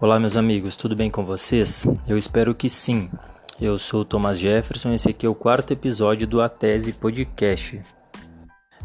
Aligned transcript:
Olá, 0.00 0.18
meus 0.18 0.36
amigos, 0.36 0.74
tudo 0.74 0.96
bem 0.96 1.08
com 1.08 1.24
vocês? 1.24 1.86
Eu 2.06 2.16
espero 2.16 2.52
que 2.52 2.68
sim. 2.68 3.08
Eu 3.60 3.78
sou 3.78 4.00
o 4.00 4.04
Thomas 4.04 4.40
Jefferson 4.40 4.90
e 4.90 4.96
esse 4.96 5.08
aqui 5.08 5.24
é 5.24 5.28
o 5.28 5.36
quarto 5.36 5.72
episódio 5.72 6.26
do 6.26 6.42
A 6.42 6.48
Tese 6.48 6.92
Podcast. 6.92 7.80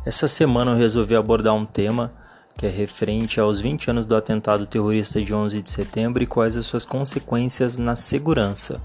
Essa 0.05 0.27
semana 0.27 0.71
eu 0.71 0.77
resolvi 0.77 1.15
abordar 1.15 1.55
um 1.55 1.65
tema 1.65 2.13
que 2.55 2.67
é 2.67 2.69
referente 2.69 3.39
aos 3.39 3.59
20 3.59 3.89
anos 3.89 4.05
do 4.05 4.15
atentado 4.15 4.67
terrorista 4.67 5.19
de 5.19 5.33
11 5.33 5.63
de 5.63 5.69
setembro 5.71 6.21
e 6.23 6.27
quais 6.27 6.55
as 6.55 6.67
suas 6.67 6.85
consequências 6.85 7.75
na 7.75 7.95
segurança. 7.95 8.79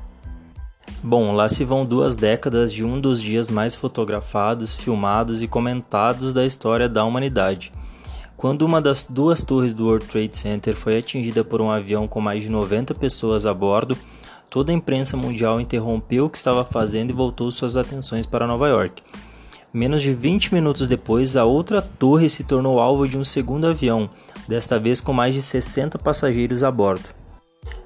Bom, 1.03 1.31
lá 1.33 1.47
se 1.51 1.63
vão 1.63 1.85
duas 1.85 2.17
décadas 2.17 2.73
de 2.73 2.83
um 2.83 2.99
dos 2.99 3.21
dias 3.21 3.51
mais 3.51 3.75
fotografados, 3.75 4.73
filmados 4.73 5.43
e 5.43 5.47
comentados 5.47 6.33
da 6.33 6.47
história 6.47 6.89
da 6.89 7.05
humanidade– 7.05 7.71
quando 8.37 8.63
uma 8.63 8.81
das 8.81 9.05
duas 9.05 9.43
torres 9.43 9.75
do 9.75 9.87
World 9.87 10.07
Trade 10.07 10.37
Center 10.37 10.75
foi 10.75 10.99
atingida 10.99 11.45
por 11.45 11.61
um 11.61 11.71
avião 11.71 12.09
com 12.09 12.21
mais 12.21 12.43
de 12.43 12.51
90 12.51 12.95
pessoas 12.95 13.47
a 13.47 13.55
bordo, 13.55 13.97
toda 14.51 14.73
a 14.73 14.75
imprensa 14.75 15.17
mundial 15.17 15.61
interrompeu 15.61 16.27
o 16.27 16.31
que 16.31 16.37
estava 16.37 16.65
fazendo 16.65 17.11
e 17.11 17.15
voltou 17.15 17.51
suas 17.51 17.77
atenções 17.77 18.27
para 18.27 18.47
Nova 18.47 18.69
York. 18.69 19.03
Menos 19.73 20.03
de 20.03 20.15
20 20.15 20.55
minutos 20.55 20.87
depois, 20.87 21.37
a 21.37 21.45
outra 21.45 21.83
torre 21.83 22.29
se 22.29 22.45
tornou 22.45 22.79
alvo 22.79 23.09
de 23.09 23.19
um 23.19 23.25
segundo 23.25 23.67
avião, 23.67 24.09
desta 24.47 24.79
vez 24.79 25.01
com 25.01 25.13
mais 25.13 25.35
de 25.35 25.43
60 25.43 25.99
passageiros 25.99 26.63
a 26.63 26.71
bordo. 26.71 27.09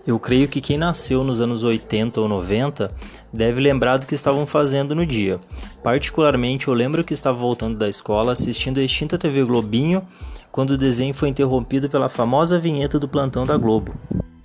Eu 0.07 0.19
creio 0.19 0.49
que 0.49 0.61
quem 0.61 0.79
nasceu 0.79 1.23
nos 1.23 1.41
anos 1.41 1.65
80 1.65 2.21
ou 2.21 2.29
90 2.29 2.93
deve 3.33 3.61
lembrar 3.61 3.99
do 3.99 4.07
que 4.07 4.15
estavam 4.15 4.47
fazendo 4.47 4.95
no 4.95 5.05
dia. 5.05 5.39
Particularmente, 5.83 6.69
eu 6.69 6.75
lembro 6.75 7.05
que 7.05 7.15
estava 7.15 7.39
voltando 7.39 7.77
da 7.77 7.89
escola 7.89 8.33
assistindo 8.33 8.81
a 8.81 8.83
extinta 8.83 9.19
TV 9.19 9.45
Globinho 9.45 10.03
quando 10.51 10.71
o 10.71 10.77
desenho 10.77 11.15
foi 11.15 11.29
interrompido 11.29 11.89
pela 11.89 12.09
famosa 12.09 12.59
vinheta 12.59 12.99
do 12.99 13.09
plantão 13.09 13.47
da 13.47 13.57
Globo. 13.57 13.95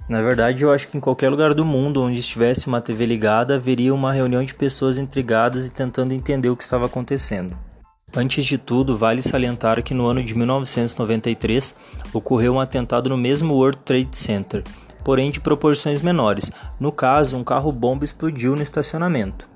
Na 0.08 0.22
verdade, 0.22 0.64
eu 0.64 0.72
acho 0.72 0.90
que 0.90 0.98
em 0.98 1.02
qualquer 1.02 1.30
lugar 1.30 1.53
do 1.53 1.66
mundo 1.66 2.02
onde 2.02 2.20
estivesse 2.20 2.67
uma 2.67 2.81
TV 2.81 3.06
ligada, 3.06 3.56
haveria 3.56 3.94
uma 3.94 4.12
reunião 4.12 4.44
de 4.44 4.53
pessoas 4.53 4.97
intrigadas 4.97 5.66
e 5.66 5.72
tentando 5.72 6.14
entender 6.14 6.50
o 6.50 6.58
que 6.58 6.64
estava 6.64 6.86
acontecendo. 6.86 7.58
Antes 8.16 8.45
de 8.45 8.59
tudo, 8.59 8.95
vale 8.95 9.23
salientar 9.23 9.81
que 9.81 9.94
no 9.94 10.06
ano 10.06 10.23
de 10.23 10.38
1993 10.38 11.75
ocorreu 12.14 12.53
um 12.53 12.59
atentado 12.59 13.09
no 13.09 13.18
mesmo 13.18 13.56
World 13.56 13.80
Trade 13.84 14.16
Center, 14.16 14.64
porém 15.04 15.30
de 15.30 15.40
proporções 15.40 16.02
menores. 16.02 16.52
No 16.80 16.92
caso, 16.92 17.38
um 17.38 17.44
carro-bomba 17.44 18.04
explodiu 18.04 18.56
no 18.56 18.62
estacionamento. 18.62 19.54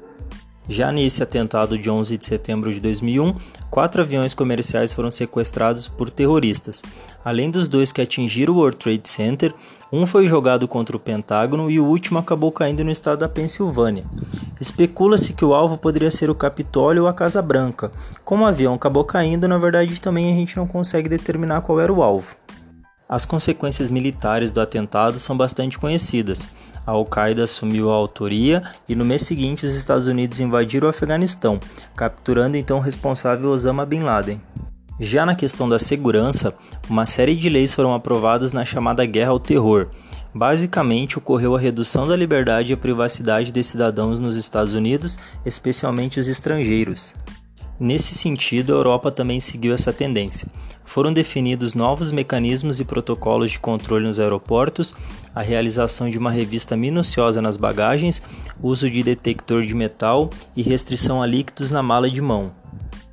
Já 0.69 0.91
nesse 0.91 1.23
atentado 1.23 1.77
de 1.77 1.89
11 1.89 2.17
de 2.17 2.25
setembro 2.25 2.73
de 2.73 2.81
2001, 2.81 3.33
quatro 3.69 4.01
aviões 4.01 4.33
comerciais 4.33 4.93
foram 4.93 5.09
sequestrados 5.09 5.87
por 5.87 6.09
terroristas. 6.09 6.83
Além 7.23 7.49
dos 7.49 7.69
dois 7.69 7.93
que 7.93 8.01
atingiram 8.01 8.53
o 8.53 8.57
World 8.57 8.75
Trade 8.75 9.07
Center, 9.07 9.53
um 9.91 10.05
foi 10.05 10.27
jogado 10.27 10.67
contra 10.67 10.97
o 10.97 10.99
Pentágono 10.99 11.71
e 11.71 11.79
o 11.79 11.85
último 11.85 12.19
acabou 12.19 12.51
caindo 12.51 12.83
no 12.83 12.91
estado 12.91 13.19
da 13.19 13.29
Pensilvânia. 13.29 14.03
Especula-se 14.59 15.31
que 15.31 15.45
o 15.45 15.53
alvo 15.53 15.77
poderia 15.77 16.11
ser 16.11 16.29
o 16.29 16.35
Capitólio 16.35 17.03
ou 17.03 17.07
a 17.07 17.13
Casa 17.13 17.41
Branca. 17.41 17.89
Como 18.25 18.43
o 18.43 18.47
avião 18.47 18.73
acabou 18.73 19.05
caindo, 19.05 19.47
na 19.47 19.57
verdade 19.57 20.01
também 20.01 20.33
a 20.33 20.35
gente 20.35 20.57
não 20.57 20.67
consegue 20.67 21.07
determinar 21.07 21.61
qual 21.61 21.79
era 21.79 21.93
o 21.93 22.03
alvo. 22.03 22.35
As 23.09 23.23
consequências 23.23 23.89
militares 23.89 24.51
do 24.51 24.59
atentado 24.59 25.17
são 25.17 25.37
bastante 25.37 25.79
conhecidas. 25.79 26.49
A 26.85 26.91
Al-Qaeda 26.91 27.45
assumiu 27.45 27.89
a 27.89 27.93
autoria 27.93 28.63
e 28.87 28.95
no 28.95 29.05
mês 29.05 29.21
seguinte 29.21 29.65
os 29.65 29.73
Estados 29.73 30.07
Unidos 30.07 30.41
invadiram 30.41 30.87
o 30.87 30.89
Afeganistão, 30.89 31.59
capturando 31.95 32.57
então 32.57 32.77
o 32.77 32.81
responsável 32.81 33.49
Osama 33.49 33.85
Bin 33.85 34.01
Laden. 34.01 34.41
Já 34.99 35.25
na 35.25 35.35
questão 35.35 35.69
da 35.69 35.79
segurança, 35.79 36.53
uma 36.89 37.05
série 37.05 37.35
de 37.35 37.47
leis 37.49 37.73
foram 37.73 37.93
aprovadas 37.93 38.51
na 38.51 38.65
chamada 38.65 39.05
Guerra 39.05 39.31
ao 39.31 39.39
Terror. 39.39 39.87
Basicamente, 40.33 41.17
ocorreu 41.17 41.55
a 41.55 41.59
redução 41.59 42.07
da 42.07 42.15
liberdade 42.15 42.73
e 42.73 42.75
privacidade 42.75 43.51
de 43.51 43.63
cidadãos 43.63 44.19
nos 44.19 44.35
Estados 44.35 44.73
Unidos, 44.73 45.17
especialmente 45.45 46.19
os 46.19 46.27
estrangeiros. 46.27 47.15
Nesse 47.79 48.15
sentido, 48.15 48.73
a 48.73 48.77
Europa 48.77 49.11
também 49.11 49.39
seguiu 49.39 49.71
essa 49.71 49.93
tendência. 49.93 50.47
Foram 50.83 51.13
definidos 51.13 51.75
novos 51.75 52.11
mecanismos 52.11 52.79
e 52.79 52.85
protocolos 52.85 53.51
de 53.51 53.59
controle 53.59 54.07
nos 54.07 54.19
aeroportos, 54.19 54.95
a 55.35 55.43
realização 55.43 56.09
de 56.09 56.17
uma 56.17 56.31
revista 56.31 56.75
minuciosa 56.75 57.39
nas 57.39 57.55
bagagens, 57.55 58.21
uso 58.63 58.89
de 58.89 59.03
detector 59.03 59.61
de 59.61 59.75
metal 59.75 60.31
e 60.55 60.63
restrição 60.63 61.21
a 61.21 61.27
líquidos 61.27 61.69
na 61.69 61.83
mala 61.83 62.09
de 62.09 62.19
mão. 62.19 62.51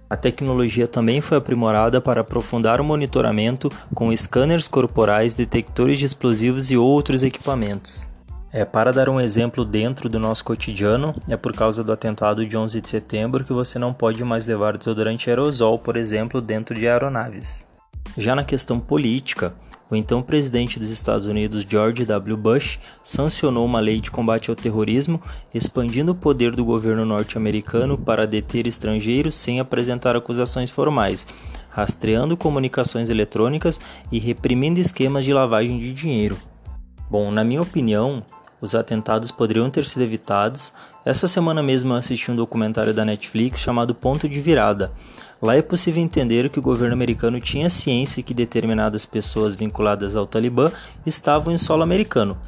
A 0.09 0.17
tecnologia 0.17 0.87
também 0.87 1.21
foi 1.21 1.37
aprimorada 1.37 2.01
para 2.01 2.23
aprofundar 2.23 2.81
o 2.81 2.85
monitoramento 2.85 3.71
com 3.95 4.17
scanners 4.17 4.67
corporais, 4.67 5.35
detectores 5.35 5.99
de 5.99 6.07
explosivos 6.07 6.71
e 6.71 6.77
outros 6.77 7.23
equipamentos. 7.23 8.14
É, 8.57 8.65
para 8.65 8.93
dar 8.93 9.09
um 9.09 9.21
exemplo 9.21 9.65
dentro 9.65 10.09
do 10.09 10.21
nosso 10.21 10.45
cotidiano, 10.45 11.13
é 11.29 11.37
por 11.37 11.53
causa 11.53 11.83
do 11.83 11.91
atentado 11.93 12.47
de 12.47 12.57
11 12.57 12.81
de 12.81 12.89
setembro 12.89 13.43
que 13.43 13.53
você 13.53 13.81
não 13.81 13.93
pode 13.93 14.23
mais 14.23 14.47
levar 14.47 14.79
desodorante 14.79 15.29
aerosol, 15.29 15.77
por 15.77 15.97
exemplo, 15.97 16.41
dentro 16.41 16.73
de 16.73 16.87
aeronaves. 16.87 17.67
Já 18.17 18.33
na 18.33 18.45
questão 18.45 18.79
política, 18.79 19.53
o 19.91 19.97
então 19.97 20.23
presidente 20.23 20.79
dos 20.79 20.89
Estados 20.89 21.27
Unidos, 21.27 21.67
George 21.69 22.05
W. 22.05 22.37
Bush, 22.37 22.79
sancionou 23.03 23.67
uma 23.67 23.81
lei 23.81 24.01
de 24.01 24.09
combate 24.09 24.51
ao 24.51 24.55
terrorismo, 24.55 25.21
expandindo 25.53 26.13
o 26.13 26.15
poder 26.15 26.55
do 26.55 26.65
governo 26.65 27.05
norte-americano 27.05 27.99
para 27.99 28.25
deter 28.25 28.69
estrangeiros 28.69 29.35
sem 29.35 29.59
apresentar 29.59 30.15
acusações 30.15 30.71
formais, 30.71 31.27
rastreando 31.71 32.37
comunicações 32.37 33.11
eletrônicas 33.11 33.81
e 34.13 34.21
reprimindo 34.21 34.79
esquemas 34.79 35.25
de 35.25 35.33
lavagem 35.33 35.77
de 35.77 35.93
dinheiro. 35.93 36.37
Bom, 37.11 37.33
na 37.33 37.43
minha 37.43 37.61
opinião, 37.61 38.23
os 38.65 38.75
atentados 38.75 39.31
poderiam 39.31 39.69
ter 39.69 39.85
sido 39.85 40.03
evitados. 40.03 40.73
Essa 41.05 41.29
semana 41.29 41.63
mesmo 41.63 41.93
eu 41.93 41.97
assisti 41.97 42.31
um 42.31 42.37
documentário 42.37 42.95
da 42.95 43.05
Netflix 43.05 43.61
chamado 43.61 43.95
Ponto 43.95 44.27
de 44.27 44.41
Virada. 44.41 44.91
Lá 45.41 45.55
é 45.55 45.61
possível 45.61 46.03
entender 46.03 46.49
que 46.49 46.59
o 46.59 46.63
governo 46.63 46.95
americano 46.95 47.39
tinha 47.39 47.69
ciência 47.69 48.23
que 48.23 48.33
determinadas 48.33 49.05
pessoas 49.05 49.55
vinculadas 49.55 50.17
ao 50.17 50.27
Talibã 50.27 50.73
estavam 51.05 51.53
em 51.53 51.59
solo 51.59 51.83
americano. 51.83 52.39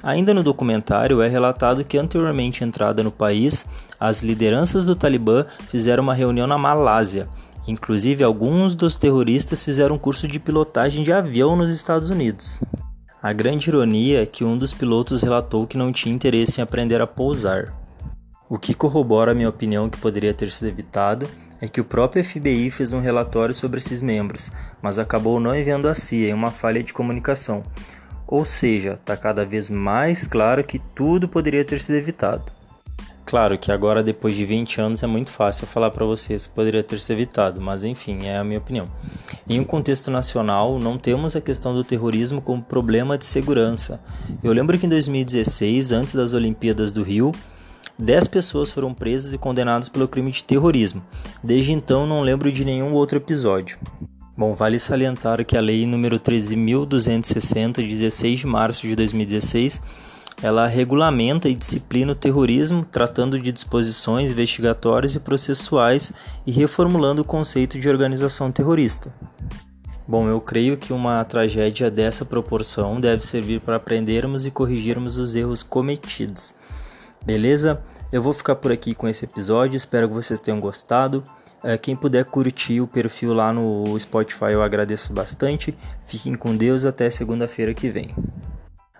Ainda 0.00 0.32
no 0.32 0.44
documentário 0.44 1.20
é 1.20 1.26
relatado 1.26 1.82
que 1.82 1.98
anteriormente 1.98 2.62
entrada 2.62 3.02
no 3.02 3.10
país, 3.10 3.66
as 3.98 4.22
lideranças 4.22 4.86
do 4.86 4.94
Talibã 4.94 5.44
fizeram 5.70 6.04
uma 6.04 6.14
reunião 6.14 6.46
na 6.46 6.56
Malásia. 6.56 7.28
Inclusive, 7.66 8.22
alguns 8.22 8.76
dos 8.76 8.96
terroristas 8.96 9.64
fizeram 9.64 9.96
um 9.96 9.98
curso 9.98 10.28
de 10.28 10.38
pilotagem 10.38 11.02
de 11.02 11.12
avião 11.12 11.56
nos 11.56 11.70
Estados 11.70 12.10
Unidos. 12.10 12.62
A 13.24 13.32
grande 13.32 13.70
ironia 13.70 14.22
é 14.22 14.26
que 14.26 14.44
um 14.44 14.58
dos 14.58 14.74
pilotos 14.74 15.22
relatou 15.22 15.66
que 15.66 15.78
não 15.78 15.90
tinha 15.90 16.14
interesse 16.14 16.60
em 16.60 16.62
aprender 16.62 17.00
a 17.00 17.06
pousar. 17.06 17.72
O 18.50 18.58
que 18.58 18.74
corrobora 18.74 19.32
a 19.32 19.34
minha 19.34 19.48
opinião 19.48 19.88
que 19.88 19.96
poderia 19.96 20.34
ter 20.34 20.50
sido 20.50 20.68
evitado 20.68 21.26
é 21.58 21.66
que 21.66 21.80
o 21.80 21.84
próprio 21.86 22.22
FBI 22.22 22.70
fez 22.70 22.92
um 22.92 23.00
relatório 23.00 23.54
sobre 23.54 23.78
esses 23.78 24.02
membros, 24.02 24.52
mas 24.82 24.98
acabou 24.98 25.40
não 25.40 25.56
enviando 25.56 25.88
a 25.88 25.94
CIA 25.94 26.28
em 26.28 26.34
uma 26.34 26.50
falha 26.50 26.82
de 26.82 26.92
comunicação. 26.92 27.64
Ou 28.26 28.44
seja, 28.44 28.92
está 28.92 29.16
cada 29.16 29.42
vez 29.42 29.70
mais 29.70 30.26
claro 30.26 30.62
que 30.62 30.78
tudo 30.78 31.26
poderia 31.26 31.64
ter 31.64 31.80
sido 31.80 31.96
evitado. 31.96 32.44
Claro 33.24 33.56
que 33.56 33.72
agora, 33.72 34.02
depois 34.02 34.36
de 34.36 34.44
20 34.44 34.82
anos, 34.82 35.02
é 35.02 35.06
muito 35.06 35.30
fácil 35.30 35.66
falar 35.66 35.90
para 35.92 36.04
vocês 36.04 36.46
que 36.46 36.52
poderia 36.52 36.84
ter 36.84 37.00
sido 37.00 37.16
evitado, 37.16 37.58
mas 37.58 37.84
enfim, 37.84 38.26
é 38.26 38.36
a 38.36 38.44
minha 38.44 38.58
opinião. 38.58 38.86
Em 39.46 39.60
um 39.60 39.64
contexto 39.64 40.10
nacional, 40.10 40.78
não 40.78 40.96
temos 40.96 41.36
a 41.36 41.40
questão 41.40 41.74
do 41.74 41.84
terrorismo 41.84 42.40
como 42.40 42.62
problema 42.62 43.18
de 43.18 43.26
segurança. 43.26 44.00
Eu 44.42 44.54
lembro 44.54 44.78
que 44.78 44.86
em 44.86 44.88
2016, 44.88 45.92
antes 45.92 46.14
das 46.14 46.32
Olimpíadas 46.32 46.90
do 46.90 47.02
Rio, 47.02 47.30
10 47.98 48.26
pessoas 48.28 48.70
foram 48.70 48.94
presas 48.94 49.34
e 49.34 49.38
condenadas 49.38 49.90
pelo 49.90 50.08
crime 50.08 50.32
de 50.32 50.42
terrorismo. 50.42 51.02
Desde 51.42 51.72
então, 51.72 52.06
não 52.06 52.22
lembro 52.22 52.50
de 52.50 52.64
nenhum 52.64 52.94
outro 52.94 53.18
episódio. 53.18 53.78
Bom, 54.34 54.54
vale 54.54 54.78
salientar 54.78 55.44
que 55.44 55.58
a 55.58 55.60
Lei 55.60 55.84
nº 55.84 56.18
13.260, 56.18 57.86
de 57.86 57.88
16 57.88 58.40
de 58.40 58.46
março 58.46 58.88
de 58.88 58.96
2016, 58.96 59.80
ela 60.42 60.66
regulamenta 60.66 61.48
e 61.48 61.54
disciplina 61.54 62.12
o 62.12 62.16
terrorismo, 62.16 62.84
tratando 62.84 63.38
de 63.38 63.52
disposições 63.52 64.32
investigatórias 64.32 65.14
e 65.14 65.20
processuais 65.20 66.12
e 66.46 66.50
reformulando 66.50 67.22
o 67.22 67.24
conceito 67.24 67.78
de 67.78 67.88
organização 67.88 68.50
terrorista. 68.50 69.12
Bom, 70.06 70.28
eu 70.28 70.38
creio 70.38 70.76
que 70.76 70.92
uma 70.92 71.24
tragédia 71.24 71.90
dessa 71.90 72.26
proporção 72.26 73.00
deve 73.00 73.24
servir 73.24 73.60
para 73.60 73.76
aprendermos 73.76 74.44
e 74.44 74.50
corrigirmos 74.50 75.16
os 75.16 75.34
erros 75.34 75.62
cometidos. 75.62 76.54
Beleza? 77.24 77.80
Eu 78.12 78.22
vou 78.22 78.34
ficar 78.34 78.56
por 78.56 78.70
aqui 78.70 78.94
com 78.94 79.08
esse 79.08 79.24
episódio, 79.24 79.76
espero 79.76 80.06
que 80.06 80.14
vocês 80.14 80.38
tenham 80.38 80.60
gostado. 80.60 81.24
É, 81.62 81.78
quem 81.78 81.96
puder 81.96 82.26
curtir 82.26 82.82
o 82.82 82.86
perfil 82.86 83.32
lá 83.32 83.50
no 83.50 83.98
Spotify 83.98 84.52
eu 84.52 84.62
agradeço 84.62 85.10
bastante. 85.10 85.74
Fiquem 86.04 86.34
com 86.34 86.54
Deus 86.54 86.84
até 86.84 87.08
segunda-feira 87.08 87.72
que 87.72 87.88
vem. 87.88 88.14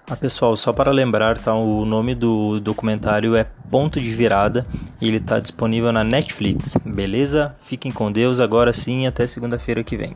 Ah, 0.09 0.17
pessoal, 0.17 0.57
só 0.57 0.73
para 0.73 0.91
lembrar, 0.91 1.39
tá? 1.39 1.55
O 1.55 1.85
nome 1.85 2.15
do 2.15 2.61
documentário 2.61 3.37
é 3.37 3.45
Ponto 3.71 4.01
de 4.01 4.11
Virada 4.11 4.67
e 5.01 5.09
ele 5.09 5.19
está 5.19 5.39
disponível 5.39 5.93
na 5.93 6.03
Netflix, 6.03 6.79
beleza? 6.85 7.55
Fiquem 7.59 7.93
com 7.93 8.11
Deus 8.11 8.41
agora 8.41 8.73
sim 8.73 9.07
até 9.07 9.27
segunda-feira 9.27 9.85
que 9.85 9.97
vem. 9.97 10.15